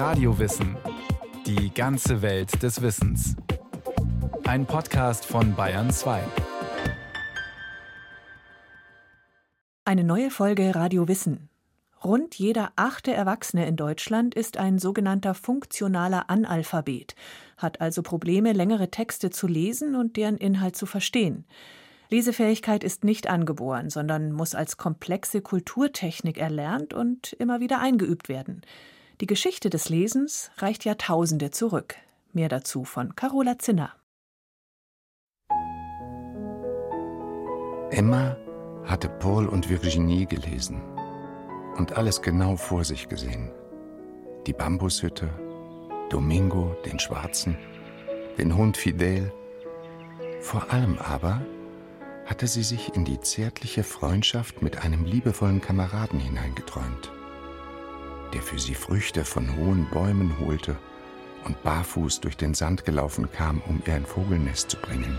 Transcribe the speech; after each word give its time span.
Radiowissen. 0.00 0.78
Die 1.44 1.74
ganze 1.74 2.22
Welt 2.22 2.62
des 2.62 2.80
Wissens. 2.80 3.36
Ein 4.44 4.64
Podcast 4.64 5.26
von 5.26 5.54
Bayern 5.54 5.90
2. 5.90 6.22
Eine 9.84 10.02
neue 10.02 10.30
Folge 10.30 10.74
Radio 10.74 11.06
Wissen. 11.06 11.50
Rund 12.02 12.34
jeder 12.36 12.72
achte 12.76 13.12
Erwachsene 13.12 13.66
in 13.66 13.76
Deutschland 13.76 14.34
ist 14.34 14.56
ein 14.56 14.78
sogenannter 14.78 15.34
funktionaler 15.34 16.30
Analphabet, 16.30 17.14
hat 17.58 17.82
also 17.82 18.00
Probleme, 18.00 18.54
längere 18.54 18.90
Texte 18.90 19.28
zu 19.28 19.46
lesen 19.46 19.96
und 19.96 20.16
deren 20.16 20.38
Inhalt 20.38 20.76
zu 20.76 20.86
verstehen. 20.86 21.44
Lesefähigkeit 22.08 22.84
ist 22.84 23.04
nicht 23.04 23.26
angeboren, 23.26 23.90
sondern 23.90 24.32
muss 24.32 24.54
als 24.54 24.78
komplexe 24.78 25.42
Kulturtechnik 25.42 26.38
erlernt 26.38 26.94
und 26.94 27.34
immer 27.34 27.60
wieder 27.60 27.80
eingeübt 27.80 28.30
werden. 28.30 28.62
Die 29.20 29.26
Geschichte 29.26 29.68
des 29.68 29.90
Lesens 29.90 30.50
reicht 30.56 30.86
Jahrtausende 30.86 31.50
zurück. 31.50 31.94
Mehr 32.32 32.48
dazu 32.48 32.84
von 32.84 33.14
Carola 33.16 33.58
Zinner. 33.58 33.92
Emma 37.90 38.38
hatte 38.84 39.10
Paul 39.10 39.46
und 39.46 39.68
Virginie 39.68 40.24
gelesen 40.24 40.80
und 41.76 41.98
alles 41.98 42.22
genau 42.22 42.56
vor 42.56 42.84
sich 42.84 43.10
gesehen. 43.10 43.52
Die 44.46 44.54
Bambushütte, 44.54 45.28
Domingo, 46.08 46.74
den 46.86 46.98
Schwarzen, 46.98 47.58
den 48.38 48.56
Hund 48.56 48.78
Fidel. 48.78 49.34
Vor 50.40 50.72
allem 50.72 50.98
aber 50.98 51.44
hatte 52.24 52.46
sie 52.46 52.62
sich 52.62 52.94
in 52.94 53.04
die 53.04 53.20
zärtliche 53.20 53.84
Freundschaft 53.84 54.62
mit 54.62 54.82
einem 54.82 55.04
liebevollen 55.04 55.60
Kameraden 55.60 56.20
hineingeträumt, 56.20 57.12
der 58.32 58.42
für 58.42 58.58
sie 58.58 58.74
Früchte 58.74 59.24
von 59.24 59.56
hohen 59.56 59.88
Bäumen 59.90 60.38
holte 60.38 60.78
und 61.44 61.62
barfuß 61.62 62.20
durch 62.20 62.36
den 62.36 62.54
Sand 62.54 62.84
gelaufen 62.84 63.30
kam, 63.32 63.60
um 63.66 63.82
ihr 63.86 63.94
ein 63.94 64.06
Vogelnest 64.06 64.70
zu 64.70 64.76
bringen. 64.76 65.18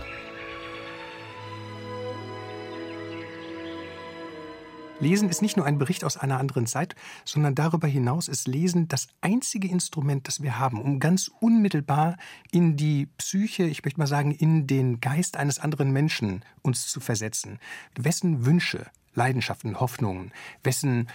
Lesen 5.02 5.28
ist 5.28 5.42
nicht 5.42 5.56
nur 5.56 5.66
ein 5.66 5.78
Bericht 5.78 6.04
aus 6.04 6.16
einer 6.16 6.38
anderen 6.38 6.64
Zeit, 6.66 6.94
sondern 7.24 7.56
darüber 7.56 7.88
hinaus 7.88 8.28
ist 8.28 8.46
Lesen 8.46 8.86
das 8.86 9.08
einzige 9.20 9.66
Instrument, 9.66 10.28
das 10.28 10.42
wir 10.42 10.60
haben, 10.60 10.80
um 10.80 11.00
ganz 11.00 11.28
unmittelbar 11.40 12.16
in 12.52 12.76
die 12.76 13.06
Psyche, 13.18 13.64
ich 13.64 13.84
möchte 13.84 13.98
mal 13.98 14.06
sagen, 14.06 14.30
in 14.30 14.68
den 14.68 15.00
Geist 15.00 15.36
eines 15.36 15.58
anderen 15.58 15.90
Menschen 15.90 16.44
uns 16.62 16.86
zu 16.86 17.00
versetzen. 17.00 17.58
Wessen 17.96 18.46
Wünsche, 18.46 18.86
Leidenschaften, 19.14 19.78
Hoffnungen, 19.80 20.32
wessen 20.62 21.08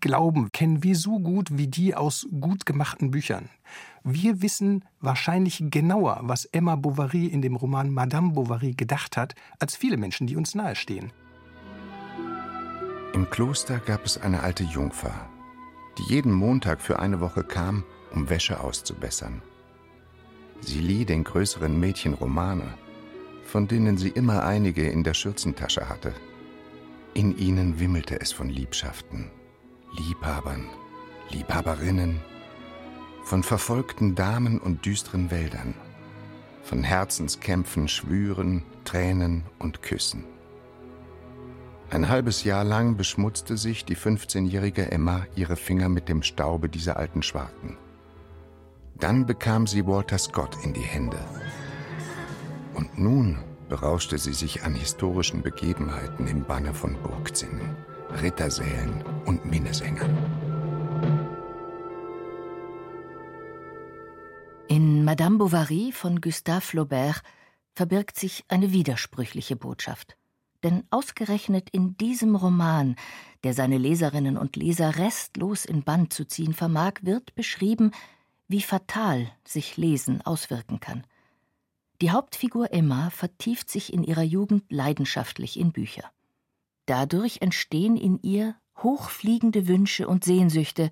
Glauben 0.00 0.50
kennen 0.52 0.82
wir 0.82 0.96
so 0.96 1.20
gut 1.20 1.56
wie 1.56 1.68
die 1.68 1.94
aus 1.94 2.26
gut 2.40 2.66
gemachten 2.66 3.10
Büchern. 3.10 3.48
Wir 4.02 4.42
wissen 4.42 4.84
wahrscheinlich 5.00 5.62
genauer, 5.70 6.20
was 6.22 6.44
Emma 6.46 6.76
Bovary 6.76 7.26
in 7.26 7.42
dem 7.42 7.56
Roman 7.56 7.90
Madame 7.90 8.32
Bovary 8.32 8.72
gedacht 8.72 9.16
hat, 9.16 9.34
als 9.58 9.76
viele 9.76 9.96
Menschen, 9.96 10.26
die 10.26 10.36
uns 10.36 10.54
nahestehen. 10.54 11.12
Im 13.14 13.30
Kloster 13.30 13.78
gab 13.78 14.04
es 14.04 14.18
eine 14.18 14.42
alte 14.42 14.64
Jungfer, 14.64 15.14
die 15.98 16.14
jeden 16.14 16.32
Montag 16.32 16.80
für 16.80 16.98
eine 16.98 17.20
Woche 17.20 17.44
kam, 17.44 17.84
um 18.12 18.28
Wäsche 18.28 18.60
auszubessern. 18.60 19.40
Sie 20.60 20.80
lieh 20.80 21.04
den 21.04 21.24
größeren 21.24 21.78
Mädchen 21.78 22.14
Romane, 22.14 22.74
von 23.44 23.68
denen 23.68 23.96
sie 23.98 24.08
immer 24.08 24.44
einige 24.44 24.88
in 24.88 25.04
der 25.04 25.14
Schürzentasche 25.14 25.88
hatte. 25.88 26.12
In 27.14 27.38
ihnen 27.38 27.78
wimmelte 27.78 28.20
es 28.20 28.32
von 28.32 28.48
Liebschaften, 28.48 29.30
Liebhabern, 29.96 30.68
Liebhaberinnen, 31.30 32.20
von 33.22 33.44
verfolgten 33.44 34.16
Damen 34.16 34.58
und 34.58 34.84
düsteren 34.84 35.30
Wäldern, 35.30 35.74
von 36.64 36.82
Herzenskämpfen, 36.82 37.86
Schwüren, 37.86 38.64
Tränen 38.84 39.44
und 39.60 39.80
Küssen. 39.80 40.24
Ein 41.90 42.08
halbes 42.08 42.42
Jahr 42.42 42.64
lang 42.64 42.96
beschmutzte 42.96 43.56
sich 43.56 43.84
die 43.84 43.96
15-jährige 43.96 44.90
Emma 44.90 45.24
ihre 45.36 45.54
Finger 45.54 45.88
mit 45.88 46.08
dem 46.08 46.24
Staube 46.24 46.68
dieser 46.68 46.96
alten 46.96 47.22
Schwarten. 47.22 47.76
Dann 48.96 49.24
bekam 49.24 49.68
sie 49.68 49.86
Walter 49.86 50.18
Scott 50.18 50.56
in 50.64 50.72
die 50.72 50.80
Hände. 50.80 51.18
Und 52.74 52.98
nun 52.98 53.38
berauschte 53.68 54.18
sie 54.18 54.34
sich 54.34 54.62
an 54.62 54.74
historischen 54.74 55.42
Begebenheiten 55.42 56.26
im 56.26 56.44
Banne 56.44 56.74
von 56.74 57.00
Burgzinnen, 57.02 57.76
Rittersälen 58.22 59.04
und 59.24 59.44
Minnesängern. 59.44 60.16
In 64.68 65.04
Madame 65.04 65.38
Bovary 65.38 65.92
von 65.92 66.20
Gustave 66.20 66.60
Flaubert 66.60 67.22
verbirgt 67.74 68.18
sich 68.18 68.44
eine 68.48 68.72
widersprüchliche 68.72 69.56
Botschaft. 69.56 70.16
Denn 70.62 70.84
ausgerechnet 70.88 71.68
in 71.70 71.96
diesem 71.98 72.36
Roman, 72.36 72.96
der 73.42 73.52
seine 73.52 73.76
Leserinnen 73.76 74.38
und 74.38 74.56
Leser 74.56 74.96
restlos 74.96 75.66
in 75.66 75.82
Band 75.82 76.12
zu 76.12 76.24
ziehen 76.24 76.54
vermag, 76.54 76.94
wird 77.02 77.34
beschrieben, 77.34 77.90
wie 78.48 78.62
fatal 78.62 79.30
sich 79.46 79.76
Lesen 79.76 80.22
auswirken 80.22 80.80
kann. 80.80 81.04
Die 82.04 82.10
Hauptfigur 82.10 82.70
Emma 82.70 83.08
vertieft 83.08 83.70
sich 83.70 83.90
in 83.90 84.04
ihrer 84.04 84.20
Jugend 84.22 84.70
leidenschaftlich 84.70 85.58
in 85.58 85.72
Bücher. 85.72 86.02
Dadurch 86.84 87.40
entstehen 87.40 87.96
in 87.96 88.18
ihr 88.20 88.56
hochfliegende 88.76 89.68
Wünsche 89.68 90.06
und 90.06 90.22
Sehnsüchte, 90.22 90.90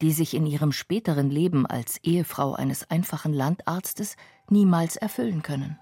die 0.00 0.12
sich 0.12 0.32
in 0.32 0.46
ihrem 0.46 0.70
späteren 0.70 1.28
Leben 1.28 1.66
als 1.66 1.98
Ehefrau 2.04 2.54
eines 2.54 2.88
einfachen 2.88 3.32
Landarztes 3.32 4.14
niemals 4.48 4.94
erfüllen 4.94 5.42
können. 5.42 5.76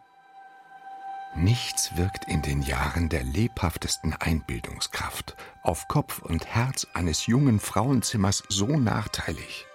Nichts 1.36 1.94
wirkt 1.98 2.26
in 2.26 2.40
den 2.40 2.62
Jahren 2.62 3.10
der 3.10 3.24
lebhaftesten 3.24 4.14
Einbildungskraft 4.14 5.36
auf 5.62 5.86
Kopf 5.88 6.22
und 6.22 6.46
Herz 6.46 6.86
eines 6.94 7.26
jungen 7.26 7.60
Frauenzimmers 7.60 8.42
so 8.48 8.68
nachteilig 8.68 9.66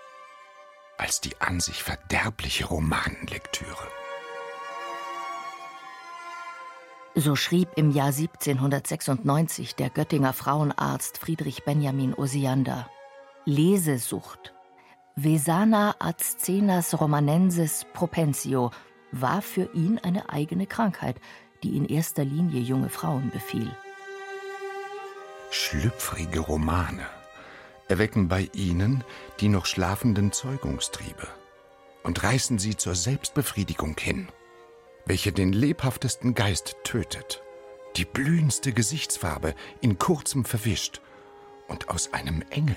als 0.97 1.21
die 1.21 1.39
an 1.39 1.59
sich 1.59 1.83
verderbliche 1.83 2.65
Romanenlektüre. 2.65 3.87
So 7.19 7.35
schrieb 7.35 7.69
im 7.75 7.89
Jahr 7.89 8.13
1796 8.13 9.73
der 9.73 9.89
Göttinger 9.89 10.33
Frauenarzt 10.33 11.17
Friedrich 11.17 11.63
Benjamin 11.63 12.13
Osiander. 12.13 12.87
Lesesucht. 13.43 14.53
Vesana 15.15 15.95
ad 15.97 16.23
scenas 16.23 17.01
romanensis 17.01 17.87
propensio 17.91 18.69
war 19.11 19.41
für 19.41 19.73
ihn 19.73 19.97
eine 19.97 20.29
eigene 20.29 20.67
Krankheit, 20.67 21.19
die 21.63 21.75
in 21.75 21.87
erster 21.87 22.23
Linie 22.23 22.61
junge 22.61 22.89
Frauen 22.89 23.31
befiel. 23.31 23.75
Schlüpfrige 25.49 26.41
Romane 26.41 27.07
erwecken 27.87 28.27
bei 28.27 28.47
ihnen 28.53 29.03
die 29.39 29.49
noch 29.49 29.65
schlafenden 29.65 30.31
Zeugungstriebe 30.31 31.27
und 32.03 32.21
reißen 32.21 32.59
sie 32.59 32.77
zur 32.77 32.93
Selbstbefriedigung 32.93 33.97
hin, 33.97 34.27
welche 35.07 35.31
den 35.31 35.53
lebhaftesten 35.53 36.35
Geist 36.35 36.75
tötet, 36.83 37.41
die 37.95 38.05
blühendste 38.05 38.73
Gesichtsfarbe 38.73 39.55
in 39.81 39.97
kurzem 39.97 40.43
verwischt 40.43 41.01
und 41.67 41.89
aus 41.89 42.13
einem 42.13 42.43
Engel 42.49 42.75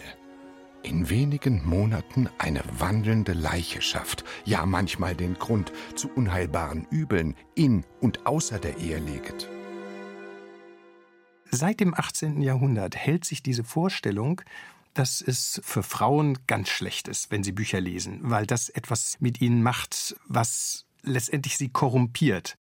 in 0.83 1.11
wenigen 1.11 1.67
Monaten 1.67 2.31
eine 2.39 2.63
wandelnde 2.79 3.33
Leiche 3.33 3.83
schafft, 3.83 4.25
ja 4.45 4.65
manchmal 4.65 5.15
den 5.15 5.35
Grund 5.35 5.73
zu 5.95 6.09
unheilbaren 6.09 6.87
Übeln 6.91 7.37
in 7.55 7.85
und 8.01 8.27
außer 8.27 8.59
der 8.59 8.79
Ehe 8.79 8.99
leget. 8.99 9.49
Seit 11.51 11.81
dem 11.81 11.95
18. 11.95 12.41
Jahrhundert 12.41 12.97
hält 12.97 13.25
sich 13.25 13.43
diese 13.43 13.65
Vorstellung, 13.65 14.41
dass 14.95 15.21
es 15.21 15.61
für 15.65 15.83
Frauen 15.83 16.39
ganz 16.47 16.69
schlecht 16.69 17.09
ist, 17.09 17.31
wenn 17.31 17.45
sie 17.45 17.53
Bücher 17.53 17.81
lesen, 17.81 18.21
weil 18.22 18.47
das 18.47 18.69
etwas 18.69 19.16
mit 19.21 19.41
ihnen 19.41 19.63
macht, 19.63 20.16
was 20.27 20.87
letztendlich 21.03 21.57
sie 21.57 21.69
korrumpiert. 21.69 22.57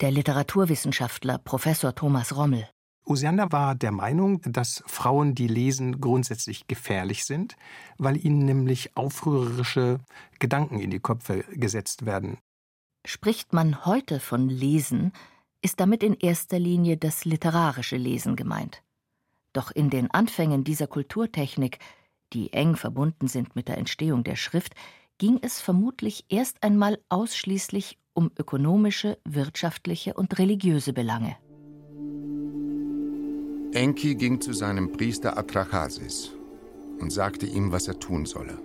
Der 0.00 0.10
Literaturwissenschaftler 0.10 1.38
Professor 1.38 1.94
Thomas 1.94 2.36
Rommel 2.36 2.68
Osiander 3.08 3.50
war 3.50 3.74
der 3.74 3.90
Meinung, 3.90 4.42
dass 4.42 4.84
Frauen, 4.86 5.34
die 5.34 5.48
lesen, 5.48 5.98
grundsätzlich 5.98 6.66
gefährlich 6.66 7.24
sind, 7.24 7.56
weil 7.96 8.22
ihnen 8.22 8.44
nämlich 8.44 8.96
aufrührerische 8.98 10.00
Gedanken 10.38 10.78
in 10.78 10.90
die 10.90 11.00
Köpfe 11.00 11.44
gesetzt 11.52 12.04
werden. 12.04 12.36
Spricht 13.06 13.54
man 13.54 13.86
heute 13.86 14.20
von 14.20 14.50
Lesen, 14.50 15.12
ist 15.62 15.80
damit 15.80 16.02
in 16.02 16.14
erster 16.14 16.58
Linie 16.58 16.98
das 16.98 17.24
literarische 17.24 17.96
Lesen 17.96 18.36
gemeint. 18.36 18.82
Doch 19.54 19.70
in 19.70 19.88
den 19.88 20.10
Anfängen 20.10 20.62
dieser 20.62 20.86
Kulturtechnik, 20.86 21.78
die 22.34 22.52
eng 22.52 22.76
verbunden 22.76 23.26
sind 23.26 23.56
mit 23.56 23.68
der 23.68 23.78
Entstehung 23.78 24.22
der 24.22 24.36
Schrift, 24.36 24.74
ging 25.18 25.38
es 25.42 25.60
vermutlich 25.60 26.24
erst 26.28 26.62
einmal 26.62 26.98
ausschließlich 27.08 27.98
um 28.14 28.30
ökonomische, 28.38 29.18
wirtschaftliche 29.24 30.14
und 30.14 30.38
religiöse 30.38 30.92
Belange. 30.92 31.36
Enki 33.72 34.14
ging 34.14 34.40
zu 34.40 34.52
seinem 34.52 34.92
Priester 34.92 35.36
Atrachasis 35.36 36.32
und 36.98 37.12
sagte 37.12 37.46
ihm, 37.46 37.70
was 37.70 37.86
er 37.86 37.98
tun 37.98 38.24
solle. 38.26 38.58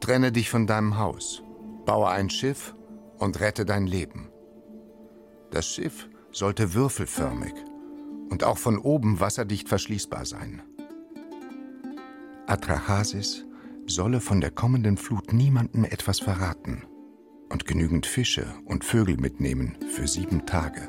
Trenne 0.00 0.32
dich 0.32 0.48
von 0.48 0.66
deinem 0.66 0.98
Haus, 0.98 1.42
baue 1.84 2.08
ein 2.08 2.30
Schiff 2.30 2.74
und 3.18 3.40
rette 3.40 3.64
dein 3.64 3.86
Leben. 3.86 4.30
Das 5.50 5.66
Schiff 5.66 6.08
sollte 6.30 6.74
würfelförmig 6.74 7.52
und 8.30 8.44
auch 8.44 8.56
von 8.56 8.78
oben 8.78 9.20
wasserdicht 9.20 9.68
verschließbar 9.68 10.24
sein. 10.24 10.62
Atrahasis 12.46 13.44
solle 13.86 14.20
von 14.20 14.40
der 14.40 14.50
kommenden 14.50 14.96
Flut 14.96 15.32
niemandem 15.32 15.84
etwas 15.84 16.20
verraten 16.20 16.84
und 17.50 17.66
genügend 17.66 18.06
Fische 18.06 18.54
und 18.64 18.84
Vögel 18.84 19.16
mitnehmen 19.16 19.76
für 19.90 20.06
sieben 20.06 20.46
Tage. 20.46 20.88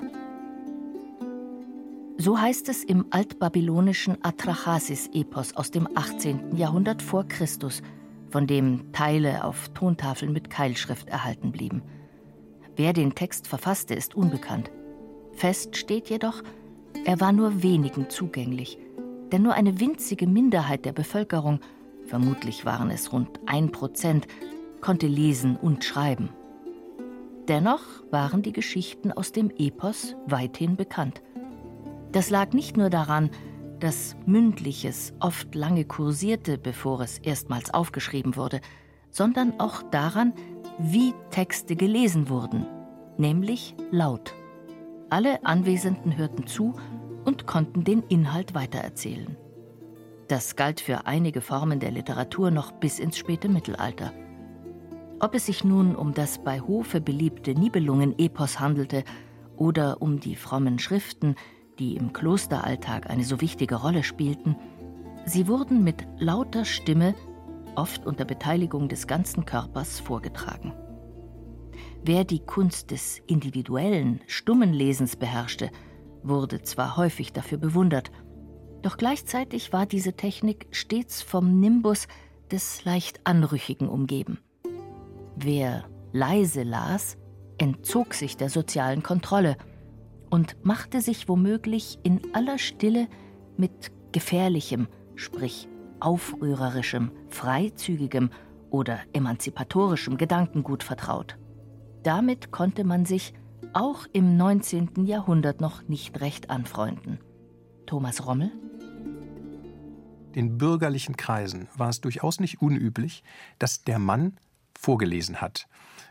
So 2.17 2.39
heißt 2.39 2.69
es 2.69 2.83
im 2.83 3.07
altbabylonischen 3.09 4.23
Atrahasis-Epos 4.23 5.55
aus 5.55 5.71
dem 5.71 5.89
18. 5.95 6.55
Jahrhundert 6.55 7.01
vor 7.01 7.27
Christus, 7.27 7.81
von 8.29 8.47
dem 8.47 8.91
Teile 8.93 9.43
auf 9.43 9.69
Tontafeln 9.69 10.31
mit 10.31 10.49
Keilschrift 10.49 11.09
erhalten 11.09 11.51
blieben. 11.51 11.81
Wer 12.75 12.93
den 12.93 13.13
Text 13.13 13.47
verfasste, 13.47 13.93
ist 13.93 14.15
unbekannt. 14.15 14.71
Fest 15.33 15.75
steht 15.75 16.09
jedoch, 16.09 16.43
er 17.05 17.19
war 17.19 17.31
nur 17.31 17.61
wenigen 17.61 18.09
zugänglich, 18.09 18.77
denn 19.31 19.41
nur 19.41 19.53
eine 19.55 19.79
winzige 19.79 20.27
Minderheit 20.27 20.85
der 20.85 20.93
Bevölkerung, 20.93 21.59
vermutlich 22.05 22.65
waren 22.65 22.91
es 22.91 23.11
rund 23.11 23.39
ein 23.45 23.71
Prozent, 23.71 24.27
konnte 24.81 25.07
lesen 25.07 25.55
und 25.55 25.83
schreiben. 25.83 26.29
Dennoch 27.47 27.81
waren 28.11 28.41
die 28.41 28.53
Geschichten 28.53 29.11
aus 29.11 29.31
dem 29.31 29.51
Epos 29.57 30.15
weithin 30.27 30.75
bekannt. 30.75 31.21
Das 32.11 32.29
lag 32.29 32.53
nicht 32.53 32.77
nur 32.77 32.89
daran, 32.89 33.29
dass 33.79 34.15
mündliches 34.25 35.13
oft 35.19 35.53
lange 35.55 35.83
kursierte, 35.83 36.57
bevor 36.57 37.01
es 37.01 37.17
erstmals 37.17 37.73
aufgeschrieben 37.73 38.37
wurde, 38.37 38.61
sondern 39.09 39.59
auch 39.59 39.83
daran, 39.83 40.33
wie 40.79 41.13
Texte 41.31 41.75
gelesen 41.75 42.29
wurden, 42.29 42.65
nämlich 43.17 43.75
laut. 43.91 44.33
Alle 45.09 45.45
Anwesenden 45.45 46.17
hörten 46.17 46.47
zu 46.47 46.75
und 47.25 47.45
konnten 47.45 47.83
den 47.83 48.03
Inhalt 48.03 48.55
weitererzählen. 48.55 49.37
Das 50.27 50.55
galt 50.55 50.79
für 50.79 51.05
einige 51.05 51.41
Formen 51.41 51.79
der 51.79 51.91
Literatur 51.91 52.49
noch 52.49 52.71
bis 52.71 52.99
ins 52.99 53.17
späte 53.17 53.49
Mittelalter. 53.49 54.13
Ob 55.19 55.35
es 55.35 55.45
sich 55.45 55.63
nun 55.63 55.95
um 55.95 56.13
das 56.13 56.43
bei 56.43 56.61
Hofe 56.61 57.01
beliebte 57.01 57.53
Nibelungen-Epos 57.53 58.59
handelte 58.59 59.03
oder 59.57 60.01
um 60.01 60.19
die 60.19 60.35
frommen 60.35 60.79
Schriften, 60.79 61.35
die 61.79 61.95
im 61.95 62.13
Klosteralltag 62.13 63.09
eine 63.09 63.23
so 63.23 63.41
wichtige 63.41 63.75
Rolle 63.75 64.03
spielten, 64.03 64.55
sie 65.25 65.47
wurden 65.47 65.83
mit 65.83 66.05
lauter 66.17 66.65
Stimme, 66.65 67.15
oft 67.75 68.05
unter 68.05 68.25
Beteiligung 68.25 68.89
des 68.89 69.07
ganzen 69.07 69.45
Körpers, 69.45 69.99
vorgetragen. 69.99 70.73
Wer 72.03 72.23
die 72.23 72.39
Kunst 72.39 72.91
des 72.91 73.19
individuellen, 73.27 74.21
stummen 74.27 74.73
Lesens 74.73 75.15
beherrschte, 75.15 75.71
wurde 76.21 76.61
zwar 76.61 76.97
häufig 76.97 77.33
dafür 77.33 77.57
bewundert, 77.57 78.11
doch 78.83 78.97
gleichzeitig 78.97 79.73
war 79.73 79.85
diese 79.85 80.13
Technik 80.13 80.67
stets 80.71 81.21
vom 81.21 81.59
Nimbus 81.59 82.07
des 82.51 82.85
leicht 82.85 83.21
Anrüchigen 83.23 83.89
umgeben. 83.89 84.39
Wer 85.35 85.85
leise 86.11 86.63
las, 86.63 87.17
entzog 87.57 88.13
sich 88.13 88.37
der 88.37 88.49
sozialen 88.49 89.01
Kontrolle– 89.01 89.57
und 90.33 90.57
machte 90.65 90.99
sich 90.99 91.29
womöglich 91.29 91.99
in 92.01 92.19
aller 92.33 92.57
Stille 92.57 93.07
mit 93.55 93.91
gefährlichem, 94.13 94.87
sprich 95.13 95.67
aufrührerischem, 95.99 97.11
freizügigem 97.29 98.31
oder 98.71 98.97
emanzipatorischem 99.13 100.17
Gedankengut 100.17 100.81
vertraut. 100.81 101.37
Damit 102.01 102.51
konnte 102.51 102.83
man 102.83 103.05
sich 103.05 103.35
auch 103.73 104.07
im 104.11 104.35
19. 104.35 105.05
Jahrhundert 105.05 105.61
noch 105.61 105.87
nicht 105.87 106.19
recht 106.19 106.49
anfreunden. 106.49 107.19
Thomas 107.85 108.25
Rommel? 108.25 108.51
Den 110.35 110.57
bürgerlichen 110.57 111.17
Kreisen 111.17 111.67
war 111.75 111.89
es 111.89 112.01
durchaus 112.01 112.39
nicht 112.39 112.61
unüblich, 112.61 113.23
dass 113.59 113.83
der 113.83 113.99
Mann 113.99 114.37
vorgelesen 114.73 115.41
hat. 115.41 115.67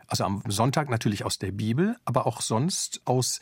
Also 0.07 0.25
am 0.25 0.43
Sonntag 0.47 0.91
natürlich 0.91 1.25
aus 1.25 1.39
der 1.39 1.53
Bibel, 1.53 1.97
aber 2.05 2.27
auch 2.27 2.43
sonst 2.43 3.01
aus 3.07 3.41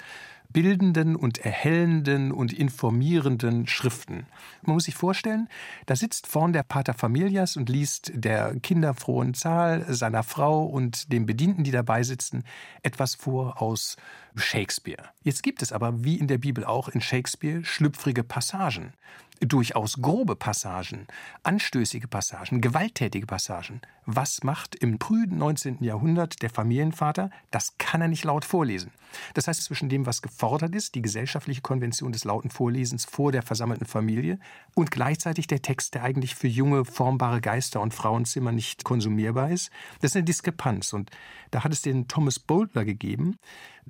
bildenden 0.52 1.16
und 1.16 1.38
erhellenden 1.38 2.32
und 2.32 2.52
informierenden 2.52 3.66
Schriften. 3.66 4.26
Man 4.62 4.74
muss 4.74 4.84
sich 4.84 4.94
vorstellen, 4.94 5.48
da 5.86 5.96
sitzt 5.96 6.26
vorn 6.26 6.52
der 6.52 6.62
Pater 6.62 6.94
Familias 6.94 7.56
und 7.56 7.68
liest 7.68 8.12
der 8.14 8.54
kinderfrohen 8.60 9.34
Zahl 9.34 9.92
seiner 9.92 10.22
Frau 10.22 10.64
und 10.64 11.12
dem 11.12 11.26
Bedienten, 11.26 11.64
die 11.64 11.70
dabei 11.70 12.02
sitzen, 12.02 12.44
etwas 12.82 13.14
vor 13.14 13.62
aus 13.62 13.96
Shakespeare. 14.34 15.08
Jetzt 15.22 15.42
gibt 15.42 15.62
es 15.62 15.72
aber, 15.72 16.04
wie 16.04 16.18
in 16.18 16.26
der 16.26 16.38
Bibel 16.38 16.64
auch 16.64 16.88
in 16.88 17.00
Shakespeare, 17.00 17.64
schlüpfrige 17.64 18.24
Passagen 18.24 18.92
durchaus 19.40 20.00
grobe 20.00 20.36
Passagen, 20.36 21.06
anstößige 21.42 22.08
Passagen, 22.08 22.60
gewalttätige 22.60 23.26
Passagen. 23.26 23.80
Was 24.06 24.42
macht 24.42 24.74
im 24.74 24.98
frühen 25.00 25.38
19. 25.38 25.82
Jahrhundert 25.82 26.42
der 26.42 26.50
Familienvater? 26.50 27.30
Das 27.50 27.78
kann 27.78 28.00
er 28.00 28.08
nicht 28.08 28.24
laut 28.24 28.44
vorlesen. 28.44 28.92
Das 29.34 29.48
heißt, 29.48 29.64
zwischen 29.64 29.88
dem, 29.88 30.06
was 30.06 30.22
gefordert 30.22 30.74
ist, 30.74 30.94
die 30.94 31.02
gesellschaftliche 31.02 31.62
Konvention 31.62 32.12
des 32.12 32.24
lauten 32.24 32.50
Vorlesens 32.50 33.04
vor 33.04 33.32
der 33.32 33.42
versammelten 33.42 33.86
Familie 33.86 34.38
und 34.74 34.90
gleichzeitig 34.90 35.46
der 35.46 35.62
Text, 35.62 35.94
der 35.94 36.04
eigentlich 36.04 36.34
für 36.34 36.48
junge, 36.48 36.84
formbare 36.84 37.40
Geister 37.40 37.80
und 37.80 37.94
Frauenzimmer 37.94 38.52
nicht 38.52 38.84
konsumierbar 38.84 39.50
ist, 39.50 39.70
das 40.00 40.12
ist 40.12 40.16
eine 40.16 40.24
Diskrepanz. 40.24 40.92
Und 40.92 41.10
da 41.50 41.64
hat 41.64 41.72
es 41.72 41.82
den 41.82 42.08
Thomas 42.08 42.38
Boulder 42.38 42.84
gegeben, 42.84 43.38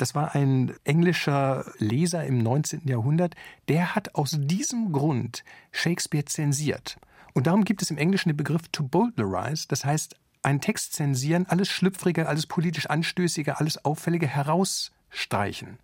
das 0.01 0.15
war 0.15 0.35
ein 0.35 0.75
englischer 0.85 1.65
Leser 1.79 2.25
im 2.25 2.39
19. 2.39 2.87
Jahrhundert, 2.87 3.35
der 3.69 3.95
hat 3.95 4.15
aus 4.15 4.37
diesem 4.39 4.93
Grund 4.93 5.45
Shakespeare 5.73 6.25
zensiert. 6.25 6.99
Und 7.35 7.47
darum 7.47 7.65
gibt 7.65 7.83
es 7.83 7.91
im 7.91 7.99
Englischen 7.99 8.31
den 8.31 8.37
Begriff 8.37 8.69
to 8.73 8.83
bowdlerize, 8.83 9.67
das 9.69 9.85
heißt, 9.85 10.17
einen 10.43 10.61
Text 10.61 10.95
zensieren, 10.95 11.47
alles 11.47 11.69
Schlüpfrige, 11.69 12.29
alles 12.29 12.47
politisch 12.47 12.87
Anstößige, 12.87 13.61
alles 13.61 13.85
Auffällige 13.85 14.27
herausstreichen. 14.27 15.79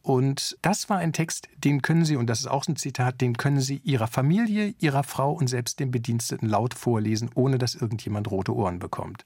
Und 0.00 0.58
das 0.62 0.88
war 0.88 0.98
ein 0.98 1.12
Text, 1.12 1.48
den 1.56 1.82
können 1.82 2.04
Sie, 2.04 2.16
und 2.16 2.26
das 2.26 2.40
ist 2.40 2.48
auch 2.48 2.66
ein 2.66 2.76
Zitat, 2.76 3.20
den 3.20 3.36
können 3.36 3.60
Sie 3.60 3.80
Ihrer 3.84 4.08
Familie, 4.08 4.74
Ihrer 4.80 5.04
Frau 5.04 5.32
und 5.32 5.46
selbst 5.46 5.78
dem 5.78 5.92
Bediensteten 5.92 6.48
laut 6.48 6.74
vorlesen, 6.74 7.30
ohne 7.34 7.58
dass 7.58 7.76
irgendjemand 7.76 8.30
rote 8.30 8.54
Ohren 8.54 8.80
bekommt. 8.80 9.24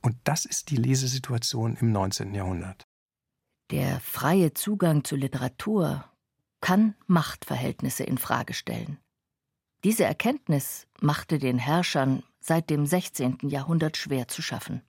Und 0.00 0.16
das 0.24 0.44
ist 0.44 0.70
die 0.70 0.76
Lesesituation 0.76 1.76
im 1.80 1.92
19. 1.92 2.34
Jahrhundert. 2.34 2.87
Der 3.70 4.00
freie 4.00 4.54
Zugang 4.54 5.04
zu 5.04 5.14
Literatur 5.14 6.04
kann 6.60 6.94
Machtverhältnisse 7.06 8.02
in 8.02 8.16
Frage 8.16 8.54
stellen. 8.54 8.98
Diese 9.84 10.04
Erkenntnis 10.04 10.86
machte 11.00 11.38
den 11.38 11.58
Herrschern 11.58 12.22
seit 12.40 12.70
dem 12.70 12.86
16. 12.86 13.38
Jahrhundert 13.42 13.98
schwer 13.98 14.26
zu 14.26 14.40
schaffen. 14.40 14.82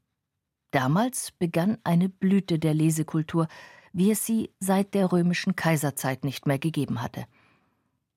Damals 0.71 1.31
begann 1.31 1.77
eine 1.83 2.07
Blüte 2.07 2.57
der 2.57 2.73
Lesekultur, 2.73 3.47
wie 3.91 4.11
es 4.11 4.25
sie 4.25 4.51
seit 4.59 4.93
der 4.93 5.11
römischen 5.11 5.57
Kaiserzeit 5.57 6.23
nicht 6.23 6.45
mehr 6.45 6.59
gegeben 6.59 7.01
hatte. 7.01 7.25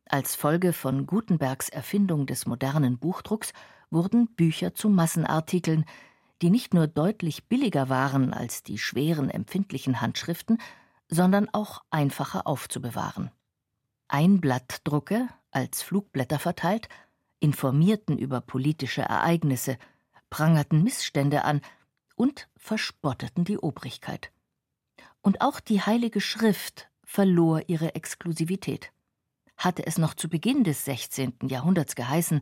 Als 0.07 0.37
Folge 0.37 0.73
von 0.73 1.07
Gutenbergs 1.07 1.71
Erfindung 1.71 2.27
des 2.27 2.47
modernen 2.47 2.99
Buchdrucks 2.99 3.53
wurden 3.91 4.29
Bücher 4.29 4.75
zu 4.75 4.89
Massenartikeln, 4.89 5.87
die 6.43 6.51
nicht 6.51 6.75
nur 6.75 6.89
deutlich 6.89 7.49
billiger 7.49 7.89
waren 7.89 8.35
als 8.35 8.63
die 8.63 8.79
schweren, 8.79 9.31
empfindlichen 9.31 10.01
Handschriften, 10.01 10.59
sondern 11.09 11.49
auch 11.53 11.83
einfacher 11.91 12.47
aufzubewahren. 12.47 13.31
Einblattdrucke, 14.09 15.29
als 15.51 15.83
Flugblätter 15.83 16.39
verteilt, 16.39 16.89
informierten 17.39 18.19
über 18.19 18.41
politische 18.41 19.03
Ereignisse, 19.03 19.79
prangerten 20.31 20.83
Missstände 20.83 21.45
an 21.45 21.61
und 22.17 22.49
verspotteten 22.57 23.45
die 23.45 23.59
Obrigkeit. 23.59 24.33
Und 25.21 25.41
auch 25.41 25.61
die 25.61 25.81
Heilige 25.81 26.21
Schrift 26.21 26.89
verlor 27.05 27.63
ihre 27.69 27.95
Exklusivität. 27.95 28.93
Hatte 29.57 29.87
es 29.87 29.99
noch 29.99 30.15
zu 30.15 30.29
Beginn 30.29 30.65
des 30.65 30.85
16. 30.85 31.35
Jahrhunderts 31.49 31.95
geheißen, 31.95 32.41